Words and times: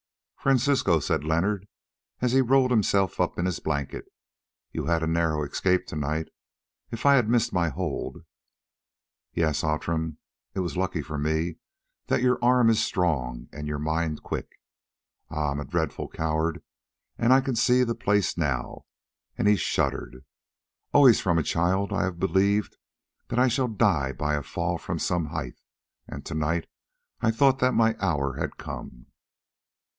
"Francisco," 0.35 0.99
said 0.99 1.23
Leonard, 1.23 1.67
as 2.21 2.31
he 2.31 2.41
rolled 2.41 2.71
himself 2.71 3.19
up 3.19 3.37
in 3.37 3.45
his 3.45 3.59
blanket, 3.59 4.05
"you 4.71 4.85
had 4.85 5.03
a 5.03 5.07
narrow 5.07 5.43
escape 5.43 5.85
to 5.85 5.95
night. 5.95 6.29
If 6.89 7.05
I 7.05 7.13
had 7.13 7.29
missed 7.29 7.53
my 7.53 7.69
hold!" 7.69 8.25
"Yes, 9.31 9.63
Outram, 9.63 10.17
it 10.55 10.61
was 10.61 10.75
lucky 10.75 11.03
for 11.03 11.19
me 11.19 11.57
that 12.07 12.23
your 12.23 12.39
arm 12.43 12.71
is 12.71 12.79
strong 12.83 13.47
and 13.53 13.67
your 13.67 13.77
mind 13.77 14.23
quick. 14.23 14.59
Ah, 15.29 15.49
I 15.49 15.51
am 15.51 15.59
a 15.59 15.65
dreadful 15.65 16.07
coward, 16.09 16.63
and 17.19 17.31
I 17.31 17.39
can 17.39 17.55
see 17.55 17.83
the 17.83 17.93
place 17.93 18.35
now;" 18.35 18.85
and 19.37 19.47
he 19.47 19.55
shuddered. 19.55 20.25
"Always 20.91 21.19
from 21.19 21.37
a 21.37 21.43
child 21.43 21.93
I 21.93 22.01
have 22.05 22.17
believed 22.17 22.75
that 23.27 23.37
I 23.37 23.47
shall 23.47 23.67
die 23.67 24.11
by 24.13 24.33
a 24.33 24.41
fall 24.41 24.79
from 24.79 24.97
some 24.97 25.25
height, 25.25 25.61
and 26.07 26.25
to 26.25 26.33
night 26.33 26.65
I 27.21 27.29
thought 27.29 27.59
that 27.59 27.75
my 27.75 27.95
hour 27.99 28.37
had 28.37 28.57
come. 28.57 29.05